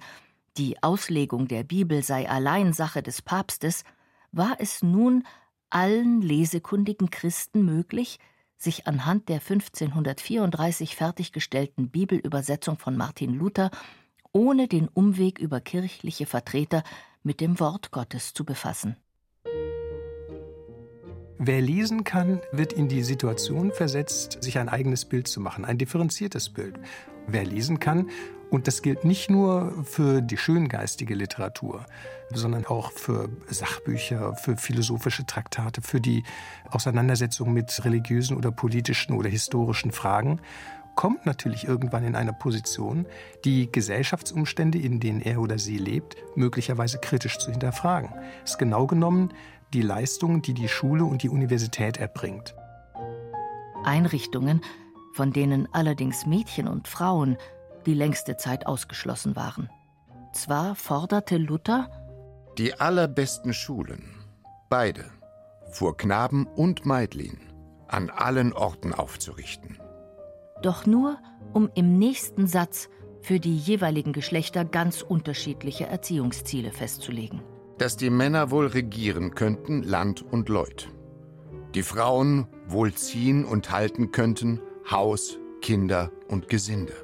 die 0.57 0.83
Auslegung 0.83 1.49
der 1.49 1.65
Bibel 1.65 2.03
sei 2.03 2.29
allein 2.29 2.73
Sache 2.73 3.03
des 3.03 3.23
Papstes, 3.23 3.85
war 4.33 4.57
es 4.59 4.83
nun 4.83 5.25
allen 5.71 6.21
lesekundigen 6.21 7.11
Christen 7.11 7.65
möglich, 7.65 8.19
sich 8.57 8.87
anhand 8.87 9.29
der 9.29 9.37
1534 9.37 10.97
fertiggestellten 10.97 11.89
Bibelübersetzung 11.89 12.79
von 12.79 12.97
Martin 12.97 13.35
Luther 13.35 13.71
ohne 14.33 14.69
den 14.69 14.89
Umweg 14.89 15.39
über 15.39 15.61
kirchliche 15.61 16.27
Vertreter 16.27 16.85
mit 17.23 17.41
dem 17.41 17.59
Wort 17.59 17.91
Gottes 17.91 18.35
zu 18.35 18.45
befassen. 18.45 18.97
Wer 21.39 21.63
lesen 21.63 22.05
kann, 22.05 22.43
wird 22.53 22.75
in 22.75 22.89
die 22.89 23.03
Situation 23.03 23.73
versetzt, 23.73 24.43
sich 24.43 24.59
ein 24.59 24.69
eigenes 24.69 25.07
Bild 25.07 25.27
zu 25.27 25.41
machen, 25.41 25.65
ein 25.65 25.79
differenziertes 25.79 26.51
Bild. 26.51 26.79
Wer 27.27 27.45
lesen 27.45 27.81
kann 27.81 28.11
Und 28.51 28.67
das 28.67 28.83
gilt 28.83 29.05
nicht 29.05 29.31
nur 29.31 29.73
für 29.85 30.21
die 30.21 30.37
schöngeistige 30.37 31.15
Literatur, 31.15 31.87
sondern 32.33 32.67
auch 32.67 32.91
für 32.91 33.29
Sachbücher, 33.49 34.35
für 34.35 34.57
philosophische 34.57 35.25
Traktate, 35.25 35.83
für 35.83 36.01
die 36.01 36.25
Auseinandersetzung 36.69 37.53
mit 37.53 37.85
religiösen 37.85 38.37
oder 38.37 38.51
politischen 38.51 39.15
oder 39.15 39.29
historischen 39.29 39.93
Fragen 39.93 40.41
kommt 40.97 41.25
natürlich 41.25 41.67
irgendwann 41.67 42.05
in 42.05 42.15
eine 42.15 42.33
Position, 42.33 43.07
die 43.45 43.71
Gesellschaftsumstände, 43.71 44.79
in 44.79 45.01
denen 45.01 45.21
er 45.23 45.41
oder 45.41 45.59
sie 45.59 45.79
lebt, 45.79 46.17
möglicherweise 46.35 46.99
kritisch 46.99 47.39
zu 47.39 47.51
hinterfragen. 47.51 48.11
Das 48.43 48.53
ist 48.53 48.59
genau 48.59 48.87
genommen 48.87 49.33
die 49.73 49.83
Leistung, 49.83 50.43
die 50.43 50.53
die 50.53 50.69
Schule 50.69 51.05
und 51.05 51.23
die 51.23 51.29
Universität 51.29 51.97
erbringt. 51.97 52.55
Einrichtungen, 53.85 54.61
von 55.15 55.33
denen 55.33 55.69
allerdings 55.73 56.27
Mädchen 56.27 56.69
und 56.69 56.87
Frauen 56.87 57.39
die 57.87 57.95
längste 57.95 58.37
Zeit 58.37 58.67
ausgeschlossen 58.67 59.37
waren. 59.37 59.69
Zwar 60.33 60.75
forderte 60.75 61.37
Luther 61.37 61.89
die 62.59 62.79
allerbesten 62.79 63.55
Schulen, 63.55 64.05
beide, 64.69 65.05
vor 65.71 65.97
Knaben 65.97 66.47
und 66.47 66.85
Meidlin, 66.85 67.39
an 67.89 68.11
allen 68.11 68.53
Orten 68.53 68.93
aufzurichten. 68.93 69.79
Doch 70.63 70.85
nur, 70.85 71.19
um 71.53 71.71
im 71.75 71.99
nächsten 71.99 72.47
Satz 72.47 72.89
für 73.23 73.41
die 73.41 73.57
jeweiligen 73.57 74.13
Geschlechter 74.13 74.65
ganz 74.65 75.03
unterschiedliche 75.03 75.87
Erziehungsziele 75.87 76.73
festzulegen. 76.73 77.43
Dass 77.79 77.97
die 77.97 78.11
Männer 78.11 78.51
wohl 78.51 78.67
regieren 78.67 79.35
könnten, 79.35 79.83
Land 79.83 80.23
und 80.23 80.49
Leut. 80.49 80.89
Die 81.75 81.83
Frauen 81.83 82.47
wohl 82.67 82.93
ziehen 82.93 83.45
und 83.45 83.71
halten 83.71 84.11
könnten, 84.11 84.61
Haus, 84.91 85.39
Kinder 85.63 86.11
und 86.29 86.49
Gesinde. 86.49 86.95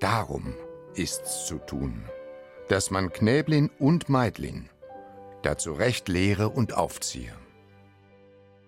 Darum 0.00 0.54
ist's 0.94 1.46
zu 1.46 1.58
tun, 1.58 2.04
dass 2.70 2.90
man 2.90 3.12
Knäblin 3.12 3.70
und 3.78 4.08
Meidlin 4.08 4.70
dazu 5.42 5.74
recht 5.74 6.08
lehre 6.08 6.48
und 6.48 6.72
aufziehe. 6.72 7.34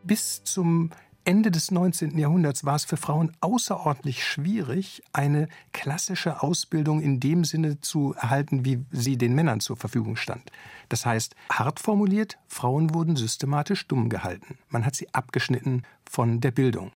Bis 0.05 0.45
zum 0.45 0.91
Ende 1.25 1.51
des 1.51 1.71
19. 1.71 2.19
Jahrhunderts 2.19 2.67
war 2.67 2.75
es 2.75 2.85
für 2.85 2.99
Frauen 2.99 3.33
außerordentlich 3.41 4.27
schwierig, 4.27 5.03
eine 5.15 5.49
klassische 5.73 6.43
Ausbildung 6.43 7.01
in 7.01 7.19
dem 7.19 7.45
Sinne 7.45 7.81
zu 7.81 8.12
erhalten, 8.12 8.67
wie 8.67 8.85
sie 8.91 9.17
den 9.17 9.35
Männern 9.35 9.61
zur 9.61 9.79
Verfügung 9.79 10.17
stand. 10.17 10.51
Das 10.91 11.07
heißt, 11.07 11.35
hart 11.51 11.81
formuliert, 11.81 12.39
Frauen 12.47 12.93
wurden 12.93 13.17
systematisch 13.17 13.87
dumm 13.87 14.11
gehalten. 14.11 14.59
Man 14.69 14.85
hat 14.85 14.97
sie 14.97 15.15
abgeschnitten 15.15 15.85
von 16.05 16.41
der 16.41 16.51
Bildung. 16.51 16.93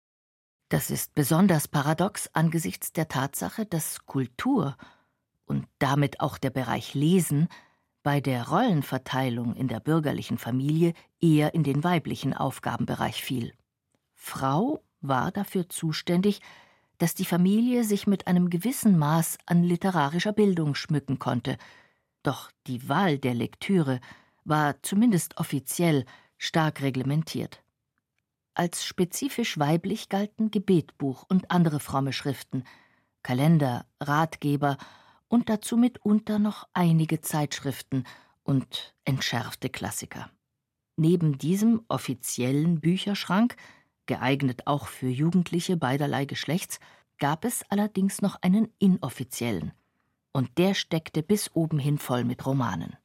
Das 0.74 0.90
ist 0.90 1.14
besonders 1.14 1.68
paradox 1.68 2.32
angesichts 2.34 2.92
der 2.94 3.08
Tatsache, 3.08 3.64
dass 3.64 4.08
Kultur 4.08 4.76
und 5.46 5.68
damit 5.78 6.20
auch 6.20 6.40
der 6.40 6.50
Bereich 6.50 6.96
Lesen 6.96 7.48
bei 8.02 8.20
der 8.20 8.48
Rollenverteilung 8.48 9.56
in 9.56 9.68
der 9.68 9.80
bürgerlichen 9.80 10.40
Familie 10.40 10.94
eher 11.22 11.54
in 11.54 11.62
den 11.62 11.84
weiblichen 11.84 12.34
Aufgabenbereich 12.34 13.24
fiel. 13.24 13.54
Frau 14.16 14.84
war 15.00 15.32
dafür 15.32 15.70
zuständig, 15.70 16.42
dass 16.98 17.14
die 17.14 17.26
Familie 17.26 17.84
sich 17.84 18.08
mit 18.08 18.26
einem 18.26 18.50
gewissen 18.50 18.98
Maß 18.98 19.38
an 19.46 19.62
literarischer 19.62 20.34
Bildung 20.34 20.74
schmücken 20.74 21.20
konnte, 21.20 21.60
doch 22.24 22.50
die 22.66 22.90
Wahl 22.90 23.20
der 23.20 23.36
Lektüre 23.36 24.00
war 24.44 24.82
zumindest 24.82 25.38
offiziell 25.38 26.06
stark 26.40 26.82
reglementiert. 26.82 27.63
Als 28.56 28.86
spezifisch 28.86 29.58
weiblich 29.58 30.10
galten 30.10 30.52
Gebetbuch 30.52 31.26
und 31.28 31.50
andere 31.50 31.80
fromme 31.80 32.14
Schriften, 32.14 32.64
Kalender, 33.24 33.86
Ratgeber 34.00 34.78
und 35.28 35.50
dazu 35.50 35.78
mitunter 35.78 36.38
noch 36.38 36.68
einige 36.74 37.22
Zeitschriften 37.22 38.04
und 38.44 38.94
entschärfte 39.06 39.70
Klassiker. 39.70 40.30
Neben 40.96 41.40
diesem 41.40 41.84
offiziellen 41.88 42.80
Bücherschrank, 42.80 43.56
geeignet 44.06 44.68
auch 44.68 44.88
für 44.88 45.08
Jugendliche 45.08 45.78
beiderlei 45.78 46.26
Geschlechts, 46.26 46.80
gab 47.18 47.46
es 47.46 47.64
allerdings 47.70 48.22
noch 48.22 48.36
einen 48.42 48.72
inoffiziellen, 48.78 49.72
und 50.34 50.58
der 50.58 50.74
steckte 50.76 51.24
bis 51.24 51.56
oben 51.56 51.80
hin 51.80 51.98
voll 51.98 52.24
mit 52.24 52.46
Romanen. 52.46 52.98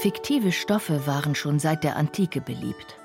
Fiktive 0.00 0.50
Stoffe 0.50 1.06
waren 1.06 1.34
schon 1.34 1.58
seit 1.58 1.84
der 1.84 1.96
Antike 1.96 2.40
beliebt. 2.40 2.96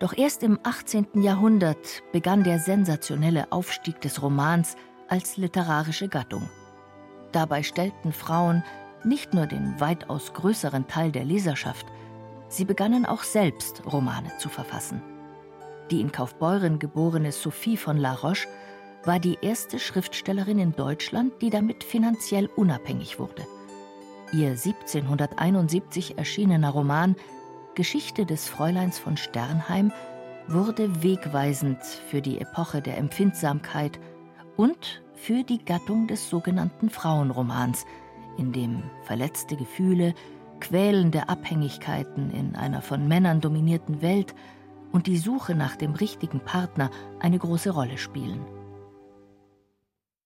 Doch 0.00 0.14
erst 0.14 0.42
im 0.42 0.58
18. 0.64 1.22
Jahrhundert 1.22 2.02
begann 2.12 2.44
der 2.44 2.58
sensationelle 2.58 3.50
Aufstieg 3.50 4.02
des 4.02 4.20
Romans 4.20 4.76
als 5.08 5.38
literarische 5.38 6.08
Gattung. 6.08 6.46
Dabei 7.32 7.62
stellten 7.62 8.12
Frauen 8.12 8.62
nicht 9.02 9.32
nur 9.32 9.46
den 9.46 9.80
weitaus 9.80 10.34
größeren 10.34 10.86
Teil 10.88 11.10
der 11.10 11.24
Leserschaft, 11.24 11.86
sie 12.50 12.66
begannen 12.66 13.06
auch 13.06 13.22
selbst 13.22 13.82
Romane 13.90 14.30
zu 14.36 14.50
verfassen. 14.50 15.00
Die 15.90 16.02
in 16.02 16.12
Kaufbeuren 16.12 16.78
geborene 16.78 17.32
Sophie 17.32 17.78
von 17.78 17.96
La 17.96 18.12
Roche 18.12 18.46
war 19.04 19.20
die 19.20 19.38
erste 19.40 19.78
Schriftstellerin 19.78 20.58
in 20.58 20.76
Deutschland, 20.76 21.40
die 21.40 21.48
damit 21.48 21.82
finanziell 21.82 22.50
unabhängig 22.56 23.18
wurde. 23.18 23.46
Ihr 24.32 24.50
1771 24.50 26.16
erschienener 26.16 26.70
Roman 26.70 27.16
Geschichte 27.74 28.26
des 28.26 28.48
Fräuleins 28.48 28.96
von 28.96 29.16
Sternheim 29.16 29.92
wurde 30.46 31.02
wegweisend 31.02 31.82
für 31.82 32.22
die 32.22 32.40
Epoche 32.40 32.80
der 32.80 32.96
Empfindsamkeit 32.98 33.98
und 34.56 35.02
für 35.14 35.42
die 35.42 35.64
Gattung 35.64 36.06
des 36.06 36.30
sogenannten 36.30 36.90
Frauenromans, 36.90 37.84
in 38.38 38.52
dem 38.52 38.84
verletzte 39.02 39.56
Gefühle, 39.56 40.14
quälende 40.60 41.28
Abhängigkeiten 41.28 42.30
in 42.30 42.54
einer 42.54 42.82
von 42.82 43.08
Männern 43.08 43.40
dominierten 43.40 44.00
Welt 44.00 44.34
und 44.92 45.08
die 45.08 45.18
Suche 45.18 45.56
nach 45.56 45.74
dem 45.74 45.94
richtigen 45.94 46.40
Partner 46.40 46.90
eine 47.18 47.38
große 47.38 47.70
Rolle 47.70 47.98
spielen. 47.98 48.44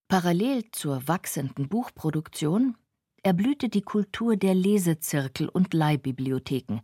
Parallel 0.09 0.65
zur 0.73 1.09
wachsenden 1.09 1.69
Buchproduktion 1.69 2.77
erblühte 3.25 3.69
die 3.69 3.83
Kultur 3.83 4.37
der 4.37 4.55
Lesezirkel 4.55 5.49
und 5.49 5.75
Leihbibliotheken, 5.75 6.81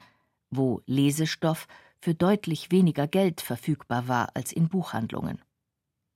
wo 0.50 0.80
Lesestoff 0.86 1.68
für 2.00 2.14
deutlich 2.14 2.72
weniger 2.72 3.06
Geld 3.06 3.42
verfügbar 3.42 4.08
war 4.08 4.30
als 4.34 4.52
in 4.52 4.68
Buchhandlungen. 4.68 5.42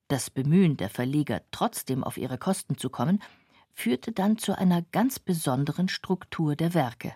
Das 0.07 0.29
Bemühen 0.29 0.77
der 0.77 0.89
Verleger, 0.89 1.41
trotzdem 1.51 2.03
auf 2.03 2.17
ihre 2.17 2.39
Kosten 2.39 2.77
zu 2.77 2.89
kommen, 2.89 3.21
führte 3.71 4.11
dann 4.11 4.37
zu 4.37 4.57
einer 4.57 4.81
ganz 4.81 5.19
besonderen 5.19 5.89
Struktur 5.89 6.55
der 6.55 6.73
Werke. 6.73 7.13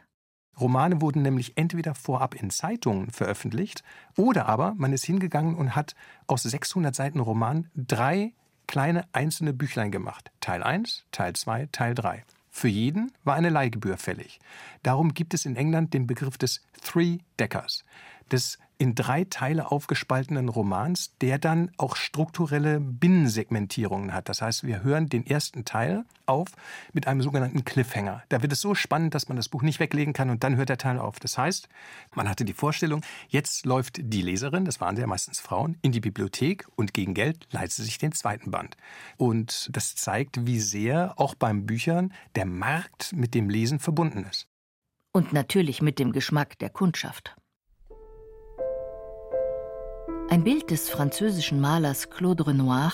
Romane 0.59 1.01
wurden 1.01 1.21
nämlich 1.21 1.57
entweder 1.57 1.95
vorab 1.95 2.35
in 2.35 2.49
Zeitungen 2.49 3.11
veröffentlicht 3.11 3.83
oder 4.17 4.47
aber 4.47 4.75
man 4.77 4.93
ist 4.93 5.05
hingegangen 5.05 5.55
und 5.55 5.75
hat 5.75 5.95
aus 6.27 6.43
600 6.43 6.93
Seiten 6.93 7.19
Roman 7.19 7.71
drei 7.75 8.33
kleine 8.67 9.07
einzelne 9.13 9.53
Büchlein 9.53 9.91
gemacht. 9.91 10.31
Teil 10.41 10.61
1, 10.61 11.05
Teil 11.11 11.33
2, 11.33 11.69
Teil 11.71 11.95
3. 11.95 12.23
Für 12.59 12.67
jeden 12.67 13.13
war 13.23 13.35
eine 13.35 13.47
Leihgebühr 13.47 13.95
fällig. 13.95 14.41
Darum 14.83 15.13
gibt 15.13 15.33
es 15.33 15.45
in 15.45 15.55
England 15.55 15.93
den 15.93 16.07
Begriff 16.07 16.37
des 16.37 16.61
Three 16.83 17.19
Deckers, 17.39 17.85
des 18.33 18.59
in 18.79 18.95
drei 18.95 19.25
Teile 19.25 19.71
aufgespaltenen 19.71 20.47
Romans, 20.47 21.13
der 21.19 21.37
dann 21.37 21.69
auch 21.77 21.97
strukturelle 21.97 22.79
Binnensegmentierungen 22.79 24.13
hat. 24.13 24.29
Das 24.29 24.41
heißt, 24.41 24.63
wir 24.63 24.83
hören 24.83 25.09
den 25.09 25.27
ersten 25.27 25.65
Teil 25.65 26.05
auf 26.25 26.47
mit 26.93 27.05
einem 27.05 27.21
sogenannten 27.21 27.65
Cliffhanger. 27.65 28.23
Da 28.29 28.41
wird 28.41 28.53
es 28.53 28.61
so 28.61 28.75
spannend, 28.75 29.13
dass 29.13 29.27
man 29.27 29.35
das 29.35 29.49
Buch 29.49 29.63
nicht 29.63 29.81
weglegen 29.81 30.13
kann 30.13 30.29
und 30.29 30.45
dann 30.45 30.55
hört 30.55 30.69
der 30.69 30.77
Teil 30.77 30.97
auf. 30.97 31.19
Das 31.19 31.37
heißt, 31.37 31.67
man 32.15 32.29
hatte 32.29 32.45
die 32.45 32.53
Vorstellung, 32.53 33.01
jetzt 33.27 33.65
läuft 33.65 33.99
die 34.01 34.21
Leserin, 34.21 34.63
das 34.63 34.79
waren 34.79 34.95
ja 34.95 35.07
meistens 35.07 35.41
Frauen, 35.41 35.77
in 35.81 35.91
die 35.91 35.99
Bibliothek 35.99 36.65
und 36.77 36.93
gegen 36.93 37.13
Geld 37.13 37.47
leiht 37.51 37.73
sie 37.73 37.83
sich 37.83 37.97
den 37.97 38.13
zweiten 38.13 38.49
Band. 38.49 38.77
Und 39.17 39.69
das 39.73 39.95
zeigt, 39.95 40.45
wie 40.45 40.61
sehr 40.61 41.15
auch 41.17 41.35
beim 41.35 41.65
Büchern 41.65 42.13
der 42.35 42.45
Markt 42.45 43.11
mit 43.11 43.33
dem 43.33 43.49
Lesen 43.49 43.79
verbunden 43.79 44.25
ist. 44.29 44.47
Und 45.11 45.33
natürlich 45.33 45.81
mit 45.81 45.99
dem 45.99 46.13
Geschmack 46.13 46.57
der 46.59 46.69
Kundschaft. 46.69 47.35
Ein 50.31 50.43
Bild 50.43 50.69
des 50.69 50.91
französischen 50.91 51.59
Malers 51.59 52.11
Claude 52.11 52.45
Renoir 52.45 52.93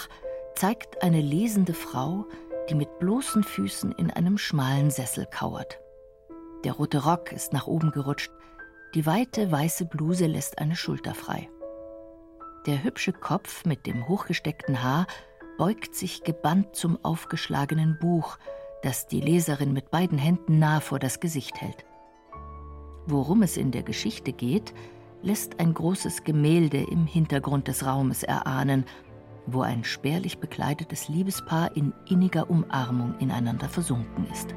zeigt 0.56 1.04
eine 1.04 1.20
lesende 1.20 1.74
Frau, 1.74 2.25
die 2.70 2.75
mit 2.75 2.98
bloßen 3.00 3.44
Füßen 3.44 3.92
in 3.92 4.10
einem 4.10 4.38
schmalen 4.38 4.89
Sessel 4.89 5.25
kauert. 5.25 5.82
Der 6.63 6.72
rote 6.72 7.04
Rock 7.04 7.34
ist 7.34 7.51
nach 7.51 7.68
oben 7.68 7.92
gerutscht, 7.92 8.32
die 8.94 9.06
weite 9.06 9.51
weiße 9.51 9.84
Bluse 9.84 10.27
lässt 10.27 10.60
eine 10.60 10.77
Schulter 10.77 11.13
frei. 11.13 11.50
Der 12.68 12.86
hübsche 12.86 13.12
Kopf 13.12 13.65
mit 13.65 13.86
dem 13.86 14.08
hochgesteckten 14.08 14.82
Haar 14.82 15.06
beugt 15.58 15.94
sich 15.94 16.24
gebannt 16.24 16.74
zum 16.74 17.04
aufgeschlagenen 17.04 18.00
Buch, 18.00 18.38
das 18.82 19.08
die 19.08 19.20
Leserin 19.20 19.74
mit 19.74 19.92
beiden 19.92 20.18
Händen 20.18 20.58
nah 20.58 20.80
vor 20.80 21.00
das 21.00 21.20
Gesicht 21.20 21.60
hält. 21.60 21.86
Worum 23.08 23.44
es 23.44 23.58
in 23.58 23.72
der 23.72 23.84
Geschichte 23.84 24.32
geht, 24.32 24.74
lässt 25.22 25.60
ein 25.60 25.74
großes 25.74 26.24
Gemälde 26.24 26.84
im 26.84 27.07
Hintergrund 27.07 27.67
des 27.67 27.86
Raumes 27.86 28.24
erahnen, 28.24 28.86
wo 29.48 29.62
ein 29.62 29.84
spärlich 29.84 30.39
bekleidetes 30.39 31.07
Liebespaar 31.07 31.75
in 31.75 31.93
inniger 32.10 32.50
Umarmung 32.50 33.17
ineinander 33.19 33.69
versunken 33.69 34.27
ist. 34.31 34.55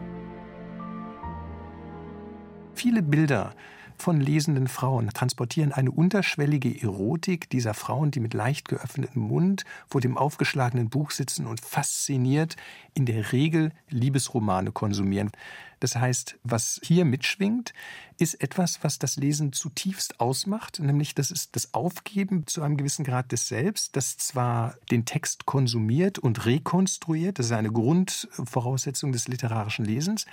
Viele 2.74 3.02
Bilder 3.02 3.54
von 4.00 4.20
lesenden 4.20 4.68
Frauen 4.68 5.08
transportieren 5.08 5.72
eine 5.72 5.90
unterschwellige 5.90 6.80
Erotik 6.80 7.50
dieser 7.50 7.74
Frauen, 7.74 8.12
die 8.12 8.20
mit 8.20 8.32
leicht 8.32 8.68
geöffnetem 8.68 9.22
Mund 9.22 9.64
vor 9.88 10.00
dem 10.00 10.16
aufgeschlagenen 10.16 10.88
Buch 10.88 11.10
sitzen 11.10 11.46
und 11.46 11.60
fasziniert 11.60 12.56
in 12.94 13.06
der 13.06 13.32
Regel 13.32 13.72
Liebesromane 13.90 14.70
konsumieren. 14.70 15.32
Das 15.80 15.96
heißt, 15.96 16.38
was 16.44 16.80
hier 16.84 17.04
mitschwingt, 17.04 17.72
ist 18.18 18.42
etwas, 18.42 18.82
was 18.82 18.98
das 18.98 19.16
Lesen 19.16 19.52
zutiefst 19.52 20.18
ausmacht, 20.20 20.80
nämlich 20.80 21.14
das 21.14 21.30
ist 21.30 21.54
das 21.54 21.72
Aufgeben 21.72 22.46
zu 22.46 22.62
einem 22.62 22.76
gewissen 22.76 23.04
Grad 23.04 23.30
des 23.30 23.46
Selbst, 23.46 23.94
das 23.94 24.16
zwar 24.16 24.74
den 24.90 25.04
Text 25.04 25.46
konsumiert 25.46 26.18
und 26.18 26.44
rekonstruiert, 26.44 27.38
das 27.38 27.46
ist 27.46 27.52
eine 27.52 27.70
Grundvoraussetzung 27.70 29.12
des 29.12 29.28
literarischen 29.28 29.84
Lesens, 29.84 30.26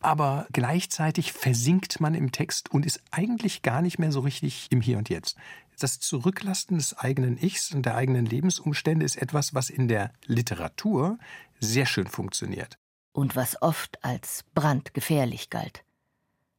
aber 0.00 0.46
gleichzeitig 0.52 1.32
versinkt 1.32 2.00
man 2.00 2.14
im 2.14 2.32
Text 2.32 2.70
und 2.70 2.86
ist 2.86 3.02
eigentlich 3.10 3.60
gar 3.62 3.82
nicht 3.82 3.98
mehr 3.98 4.12
so 4.12 4.20
richtig 4.20 4.68
im 4.70 4.80
Hier 4.80 4.96
und 4.96 5.10
Jetzt. 5.10 5.36
Das 5.78 6.00
Zurücklassen 6.00 6.78
des 6.78 6.96
eigenen 6.96 7.36
Ichs 7.36 7.72
und 7.72 7.84
der 7.84 7.96
eigenen 7.96 8.24
Lebensumstände 8.24 9.04
ist 9.04 9.16
etwas, 9.16 9.54
was 9.54 9.68
in 9.68 9.88
der 9.88 10.10
Literatur 10.24 11.18
sehr 11.60 11.84
schön 11.84 12.06
funktioniert 12.06 12.78
und 13.12 13.36
was 13.36 13.60
oft 13.60 14.02
als 14.02 14.44
brandgefährlich 14.54 15.50
galt. 15.50 15.85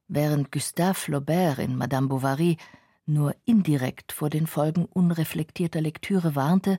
Während 0.07 0.51
Gustave 0.51 0.93
Flaubert 0.93 1.59
in 1.59 1.75
Madame 1.75 2.07
Bovary 2.07 2.57
nur 3.05 3.35
indirekt 3.45 4.11
vor 4.11 4.29
den 4.29 4.47
Folgen 4.47 4.85
unreflektierter 4.85 5.81
Lektüre 5.81 6.35
warnte, 6.35 6.77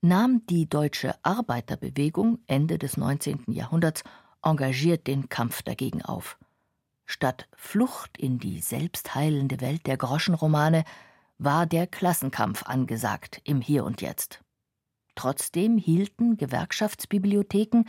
nahm 0.00 0.44
die 0.46 0.68
deutsche 0.68 1.14
Arbeiterbewegung 1.24 2.38
Ende 2.46 2.78
des 2.78 2.96
19. 2.96 3.44
Jahrhunderts 3.52 4.02
engagiert 4.42 5.06
den 5.06 5.28
Kampf 5.28 5.62
dagegen 5.62 6.02
auf. 6.02 6.38
Statt 7.04 7.48
Flucht 7.54 8.18
in 8.18 8.38
die 8.38 8.60
selbstheilende 8.60 9.60
Welt 9.60 9.86
der 9.86 9.96
Groschenromane 9.96 10.84
war 11.38 11.66
der 11.66 11.86
Klassenkampf 11.86 12.64
angesagt 12.64 13.40
im 13.44 13.60
Hier 13.60 13.84
und 13.84 14.02
Jetzt. 14.02 14.42
Trotzdem 15.14 15.78
hielten 15.78 16.36
Gewerkschaftsbibliotheken 16.36 17.84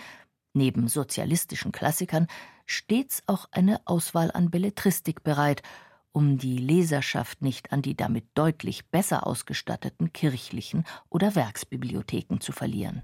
neben 0.53 0.87
sozialistischen 0.87 1.71
Klassikern 1.71 2.27
stets 2.67 3.23
auch 3.25 3.47
eine 3.51 3.81
Auswahl 3.85 4.29
an 4.31 4.51
Belletristik 4.51 5.23
bereit, 5.23 5.63
um 6.11 6.37
die 6.37 6.57
Leserschaft 6.57 7.41
nicht 7.41 7.71
an 7.71 7.81
die 7.81 7.95
damit 7.95 8.25
deutlich 8.35 8.87
besser 8.89 9.25
ausgestatteten 9.25 10.13
kirchlichen 10.13 10.83
oder 11.09 11.35
Werksbibliotheken 11.35 12.39
zu 12.39 12.51
verlieren. 12.51 13.01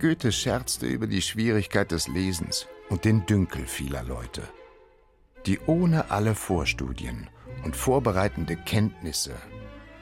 Goethe 0.00 0.32
scherzte 0.32 0.86
über 0.86 1.06
die 1.06 1.22
Schwierigkeit 1.22 1.90
des 1.92 2.08
Lesens 2.08 2.66
und 2.88 3.04
den 3.04 3.26
Dünkel 3.26 3.66
vieler 3.66 4.02
Leute, 4.02 4.42
die 5.46 5.60
ohne 5.60 6.10
alle 6.10 6.34
Vorstudien 6.34 7.28
und 7.64 7.76
vorbereitende 7.76 8.56
Kenntnisse 8.56 9.36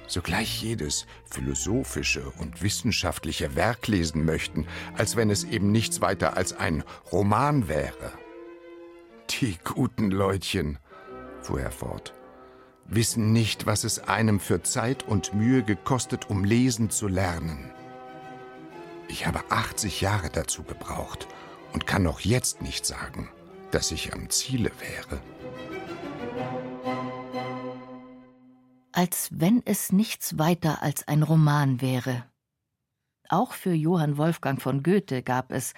sogleich 0.07 0.63
jedes 0.63 1.07
philosophische 1.25 2.31
und 2.39 2.63
wissenschaftliche 2.63 3.57
Werk 3.57 3.87
lesen 3.89 4.25
möchten, 4.25 4.67
als 4.97 5.17
wenn 5.17 5.31
es 5.31 5.45
eben 5.45 5.73
nichts 5.73 6.01
weiter 6.01 6.37
als 6.37 6.53
ein 6.53 6.85
Roman 7.13 7.69
wäre. 7.69 8.13
Die 9.31 9.57
guten 9.65 10.11
Leutchen, 10.11 10.79
fuhr 11.43 11.61
er 11.61 11.73
fort, 11.73 12.15
wissen 12.87 13.33
nicht, 13.33 13.67
was 13.67 13.85
es 13.85 13.99
einem 13.99 14.41
für 14.41 14.63
Zeit 14.63 15.03
und 15.03 15.35
Mühe 15.35 15.63
gekostet, 15.63 16.31
um 16.31 16.45
lesen 16.45 16.91
zu 16.91 17.09
lernen. 17.09 17.73
Ich 19.09 19.27
habe 19.27 19.41
80 19.51 20.01
Jahre 20.01 20.31
dazu 20.31 20.63
gebraucht 20.63 21.27
und 21.73 21.87
kann 21.87 22.03
noch 22.03 22.21
jetzt 22.21 22.63
nicht 22.63 22.87
sagen, 22.87 23.29
dass 23.71 23.91
ich 23.91 24.13
am 24.13 24.31
Ziele 24.31 24.71
wäre. 24.81 25.21
Als 28.97 29.29
wenn 29.31 29.61
es 29.67 29.93
nichts 29.93 30.39
weiter 30.39 30.83
als 30.83 31.07
ein 31.07 31.23
Roman 31.23 31.83
wäre. 31.83 32.25
Auch 33.29 33.53
für 33.53 33.75
Johann 33.75 34.17
Wolfgang 34.17 34.63
von 34.63 34.83
Goethe 34.83 35.23
gab 35.23 35.53
es, 35.53 35.75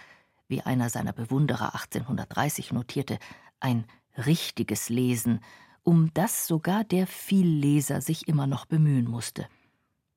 wie 0.46 0.62
einer 0.62 0.88
seiner 0.88 1.12
Bewunderer 1.12 1.74
1830 1.74 2.70
notierte, 2.70 3.18
ein 3.59 3.87
richtiges 4.16 4.88
Lesen, 4.88 5.40
um 5.83 6.14
das 6.14 6.46
sogar 6.46 6.85
der 6.85 7.09
Vielleser 7.09 8.00
sich 8.02 8.28
immer 8.28 8.46
noch 8.46 8.66
bemühen 8.66 9.11
musste. 9.11 9.48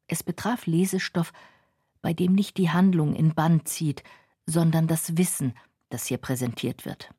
Es 0.05 0.21
betraf 0.21 0.67
Lesestoff, 0.67 1.33
bei 2.03 2.13
dem 2.13 2.33
nicht 2.33 2.57
die 2.57 2.69
Handlung 2.69 3.15
in 3.15 3.33
Band 3.33 3.67
zieht, 3.67 4.03
sondern 4.45 4.85
das 4.85 5.17
Wissen, 5.17 5.55
das 5.89 6.05
hier 6.05 6.19
präsentiert 6.19 6.85
wird. 6.85 7.09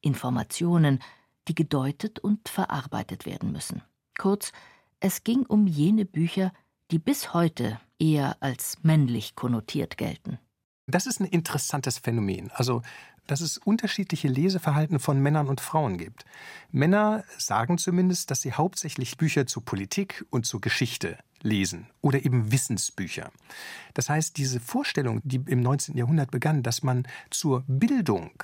Informationen, 0.00 1.00
die 1.48 1.56
gedeutet 1.56 2.20
und 2.20 2.48
verarbeitet 2.48 3.26
werden 3.26 3.50
müssen. 3.50 3.82
Kurz, 4.16 4.52
es 5.04 5.22
ging 5.22 5.44
um 5.44 5.66
jene 5.66 6.06
Bücher, 6.06 6.50
die 6.90 6.98
bis 6.98 7.34
heute 7.34 7.78
eher 7.98 8.42
als 8.42 8.78
männlich 8.84 9.36
konnotiert 9.36 9.98
gelten. 9.98 10.38
Das 10.86 11.04
ist 11.04 11.20
ein 11.20 11.26
interessantes 11.26 11.98
Phänomen. 11.98 12.50
Also, 12.52 12.80
dass 13.26 13.42
es 13.42 13.58
unterschiedliche 13.58 14.28
Leseverhalten 14.28 14.98
von 14.98 15.20
Männern 15.20 15.48
und 15.48 15.60
Frauen 15.60 15.98
gibt. 15.98 16.24
Männer 16.70 17.22
sagen 17.36 17.76
zumindest, 17.76 18.30
dass 18.30 18.40
sie 18.40 18.54
hauptsächlich 18.54 19.18
Bücher 19.18 19.46
zur 19.46 19.62
Politik 19.62 20.24
und 20.30 20.46
zur 20.46 20.62
Geschichte 20.62 21.18
lesen 21.42 21.86
oder 22.00 22.24
eben 22.24 22.50
Wissensbücher. 22.50 23.30
Das 23.92 24.08
heißt, 24.08 24.38
diese 24.38 24.58
Vorstellung, 24.58 25.20
die 25.22 25.42
im 25.46 25.60
19. 25.60 25.98
Jahrhundert 25.98 26.30
begann, 26.30 26.62
dass 26.62 26.82
man 26.82 27.06
zur 27.28 27.62
Bildung 27.66 28.42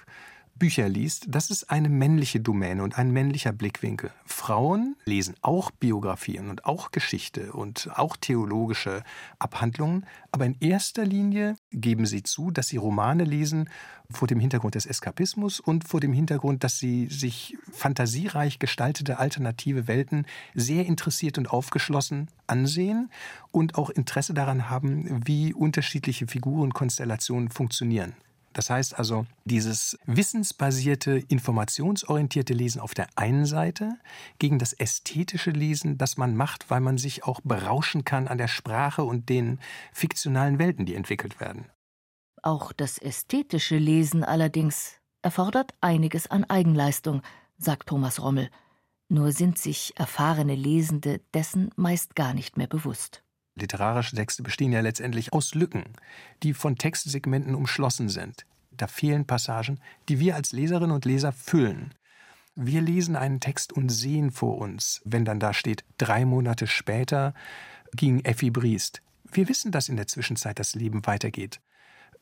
Bücher 0.61 0.89
liest, 0.89 1.25
das 1.29 1.51
ist 1.51 1.71
eine 1.71 1.89
männliche 1.89 2.39
Domäne 2.39 2.85
und 2.85 2.99
ein 2.99 3.11
männlicher 3.11 3.51
Blickwinkel. 3.51 4.13
Frauen 4.27 4.95
lesen 5.07 5.35
auch 5.41 5.71
Biografien 5.71 6.51
und 6.51 6.67
auch 6.67 6.93
Geschichte 6.93 7.53
und 7.53 7.89
auch 7.97 8.17
theologische 8.17 9.03
Abhandlungen, 9.39 10.07
aber 10.31 10.45
in 10.45 10.57
erster 10.61 11.05
Linie 11.05 11.57
geben 11.73 12.05
sie 12.07 12.23
zu, 12.23 12.51
dass 12.51 12.69
sie 12.69 12.77
Romane 12.77 13.25
lesen 13.25 13.71
vor 14.11 14.29
dem 14.29 14.39
Hintergrund 14.39 14.75
des 14.75 14.87
Eskapismus 14.87 15.61
und 15.61 15.89
vor 15.89 15.99
dem 15.99 16.13
Hintergrund, 16.13 16.63
dass 16.63 16.79
sie 16.79 17.07
sich 17.07 17.57
fantasiereich 17.73 18.59
gestaltete 18.59 19.19
alternative 19.19 19.89
Welten 19.89 20.27
sehr 20.55 20.85
interessiert 20.85 21.39
und 21.39 21.51
aufgeschlossen 21.51 22.29
ansehen 22.47 23.11
und 23.51 23.77
auch 23.77 23.89
Interesse 23.89 24.35
daran 24.35 24.69
haben, 24.69 25.27
wie 25.27 25.55
unterschiedliche 25.55 26.27
Figurenkonstellationen 26.27 27.49
funktionieren. 27.49 28.15
Das 28.53 28.69
heißt 28.69 28.99
also, 28.99 29.27
dieses 29.45 29.97
wissensbasierte, 30.07 31.13
informationsorientierte 31.29 32.53
Lesen 32.53 32.81
auf 32.81 32.95
der 32.95 33.07
einen 33.15 33.47
Seite 33.47 33.97
gegen 34.39 34.59
das 34.59 34.73
ästhetische 34.73 35.51
Lesen, 35.53 35.99
das 35.99 36.17
man 36.17 36.37
macht, 36.37 36.69
weil 36.69 36.81
man 36.81 36.99
sich 36.99 37.25
auch 37.25 37.41
berauschen 37.43 38.05
kann 38.05 38.27
an 38.27 38.39
der 38.39 38.49
Sprache 38.49 39.05
und 39.05 39.29
den 39.29 39.61
fiktionalen 39.93 40.59
Welten, 40.59 40.85
die 40.85 40.97
entwickelt 40.97 41.39
werden. 41.39 41.67
Auch 42.43 42.73
das 42.73 42.99
ästhetische 42.99 43.77
Lesen 43.77 44.25
allerdings 44.25 45.01
erfordert 45.23 45.75
einiges 45.81 46.27
an 46.27 46.45
Eigenleistung, 46.45 47.23
sagt 47.57 47.89
Thomas 47.89 48.21
Rommel. 48.21 48.51
Nur 49.09 49.33
sind 49.33 49.59
sich 49.59 49.93
erfahrene 49.97 50.55
Lesende 50.55 51.21
dessen 51.35 51.71
meist 51.77 52.17
gar 52.17 52.33
nicht 52.33 52.57
mehr 52.57 52.69
bewusst. 52.69 53.23
Literarische 53.61 54.17
Texte 54.17 54.43
bestehen 54.43 54.73
ja 54.73 54.81
letztendlich 54.81 55.33
aus 55.33 55.55
Lücken, 55.55 55.85
die 56.43 56.55
von 56.55 56.77
Textsegmenten 56.77 57.55
umschlossen 57.55 58.09
sind. 58.09 58.47
Da 58.73 58.87
fehlen 58.87 59.27
Passagen, 59.27 59.79
die 60.09 60.21
wir 60.21 60.35
als 60.35 60.53
Leserinnen 60.53 60.95
und 60.95 61.05
Leser 61.05 61.33
füllen. 61.33 61.95
Wir 62.57 62.81
lesen 62.81 63.17
einen 63.17 63.41
Text 63.41 63.73
und 63.73 63.91
sehen 63.91 64.31
vor 64.31 64.59
uns, 64.59 65.01
wenn 65.05 65.25
dann 65.25 65.39
da 65.41 65.55
steht, 65.55 65.85
drei 65.99 66.25
Monate 66.25 66.67
später 66.67 67.35
ging 67.95 68.21
Effi 68.25 68.51
Briest. 68.51 69.03
Wir 69.31 69.49
wissen, 69.49 69.71
dass 69.73 69.89
in 69.89 69.97
der 69.97 70.07
Zwischenzeit 70.07 70.59
das 70.59 70.75
Leben 70.75 71.07
weitergeht. 71.07 71.61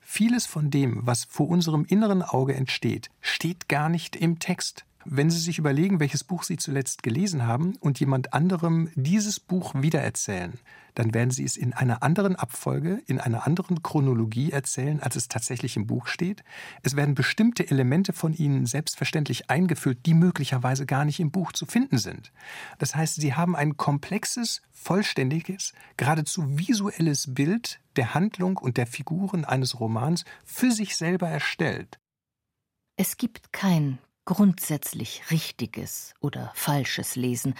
Vieles 0.01 0.47
von 0.47 0.71
dem, 0.71 1.07
was 1.07 1.25
vor 1.25 1.49
unserem 1.49 1.85
inneren 1.85 2.23
Auge 2.23 2.55
entsteht, 2.55 3.11
steht 3.21 3.69
gar 3.69 3.89
nicht 3.89 4.17
im 4.17 4.39
Text. 4.39 4.85
Wenn 5.11 5.31
Sie 5.31 5.39
sich 5.39 5.59
überlegen, 5.59 6.01
welches 6.01 6.23
Buch 6.23 6.43
Sie 6.43 6.59
zuletzt 6.59 7.03
gelesen 7.03 7.47
haben 7.47 7.77
und 7.77 7.99
jemand 7.99 8.35
anderem 8.35 8.91
dieses 8.95 9.41
Buch 9.41 9.73
wiedererzählen, 9.75 10.53
dann 10.95 11.15
werden 11.15 11.31
Sie 11.31 11.45
es 11.45 11.57
in 11.57 11.73
einer 11.73 12.03
anderen 12.03 12.37
Abfolge, 12.37 13.01
in 13.07 13.19
einer 13.19 13.47
anderen 13.47 13.83
Chronologie 13.83 14.53
erzählen, 14.53 15.01
als 15.01 15.17
es 15.17 15.29
tatsächlich 15.29 15.77
im 15.77 15.87
Buch 15.87 16.09
steht. 16.09 16.45
Es 16.83 16.95
werden 16.95 17.15
bestimmte 17.15 17.71
Elemente 17.71 18.13
von 18.13 18.35
Ihnen 18.35 18.67
selbstverständlich 18.67 19.49
eingeführt, 19.49 20.01
die 20.05 20.13
möglicherweise 20.13 20.85
gar 20.85 21.07
nicht 21.07 21.21
im 21.21 21.31
Buch 21.31 21.53
zu 21.53 21.65
finden 21.65 21.97
sind. 21.97 22.31
Das 22.79 22.95
heißt, 22.95 23.15
Sie 23.15 23.33
haben 23.33 23.57
ein 23.57 23.79
komplexes, 23.79 24.61
vollständiges, 24.73 25.73
geradezu 25.97 26.59
visuelles 26.59 27.33
Bild 27.33 27.81
der 27.97 28.13
Handlung 28.13 28.59
und 28.59 28.77
der 28.77 28.87
Figuren 28.87 29.47
eines 29.47 29.81
Romans 29.81 30.27
für 30.45 30.71
sich 30.71 30.97
selber 30.97 31.29
erstellt. 31.29 31.99
Es 32.97 33.17
gibt 33.17 33.55
kein 33.55 33.99
grundsätzlich 34.29 35.31
richtiges 35.31 36.13
oder 36.21 36.53
falsches 36.55 37.17
Lesen. 37.17 37.55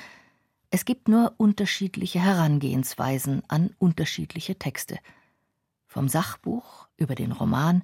Es 0.69 0.85
gibt 0.85 1.09
nur 1.09 1.33
unterschiedliche 1.39 2.21
Herangehensweisen 2.21 3.43
an 3.49 3.75
unterschiedliche 3.79 4.59
Texte. 4.59 4.99
Vom 5.87 6.11
Sachbuch 6.11 6.87
über 6.99 7.15
den 7.15 7.33
Roman 7.33 7.83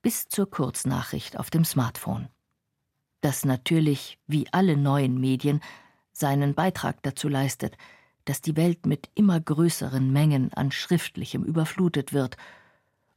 bis 0.00 0.28
zur 0.28 0.48
Kurznachricht 0.50 1.38
auf 1.38 1.50
dem 1.50 1.66
Smartphone. 1.66 2.30
Das 3.20 3.44
natürlich, 3.44 4.18
wie 4.26 4.46
alle 4.50 4.78
neuen 4.78 5.20
Medien, 5.20 5.60
seinen 6.10 6.54
Beitrag 6.54 7.02
dazu 7.02 7.28
leistet, 7.28 7.76
dass 8.24 8.40
die 8.40 8.56
Welt 8.56 8.86
mit 8.86 9.10
immer 9.14 9.40
größeren 9.40 10.10
Mengen 10.10 10.54
an 10.54 10.72
Schriftlichem 10.72 11.44
überflutet 11.44 12.14
wird 12.14 12.38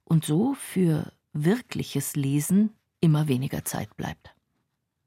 und 0.03 0.25
so 0.25 0.55
für 0.55 1.13
wirkliches 1.31 2.17
Lesen 2.17 2.75
immer 2.99 3.29
weniger 3.29 3.63
Zeit 3.63 3.95
bleibt. 3.95 4.34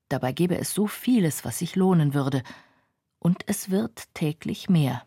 Dabei 0.08 0.32
gäbe 0.32 0.58
es 0.58 0.72
so 0.72 0.86
vieles, 0.86 1.44
was 1.44 1.58
sich 1.58 1.76
lohnen 1.76 2.14
würde, 2.14 2.42
und 3.18 3.42
es 3.46 3.70
wird 3.70 4.04
täglich 4.14 4.68
mehr. 4.68 5.02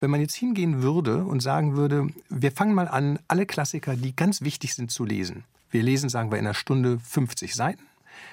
Wenn 0.00 0.10
man 0.10 0.20
jetzt 0.20 0.34
hingehen 0.34 0.82
würde 0.82 1.24
und 1.24 1.40
sagen 1.40 1.76
würde, 1.76 2.08
wir 2.28 2.52
fangen 2.52 2.74
mal 2.74 2.88
an, 2.88 3.18
alle 3.28 3.46
Klassiker, 3.46 3.96
die 3.96 4.14
ganz 4.14 4.42
wichtig 4.42 4.74
sind, 4.74 4.90
zu 4.90 5.04
lesen. 5.04 5.44
Wir 5.70 5.82
lesen, 5.82 6.08
sagen 6.08 6.30
wir, 6.30 6.38
in 6.38 6.46
einer 6.46 6.54
Stunde 6.54 6.98
50 6.98 7.54
Seiten. 7.54 7.82